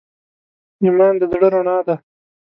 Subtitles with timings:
[0.83, 1.95] ایمان د زړه رڼا ده.